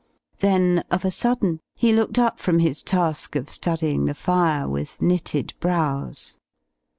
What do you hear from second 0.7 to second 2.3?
of a sudden he looked